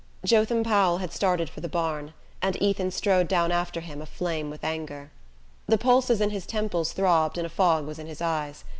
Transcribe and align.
Jotham 0.25 0.63
Powell 0.63 0.97
had 0.97 1.13
started 1.13 1.47
for 1.47 1.61
the 1.61 1.69
barn, 1.69 2.15
and 2.41 2.59
Ethan 2.59 2.89
strode 2.89 3.27
down 3.27 3.51
after 3.51 3.81
him 3.81 4.01
aflame 4.01 4.49
with 4.49 4.63
anger. 4.63 5.11
The 5.67 5.77
pulses 5.77 6.21
in 6.21 6.31
his 6.31 6.47
temples 6.47 6.91
throbbed 6.93 7.37
and 7.37 7.45
a 7.45 7.49
fog 7.51 7.85
was 7.85 7.99
in 7.99 8.07
his 8.07 8.19
eyes. 8.19 8.63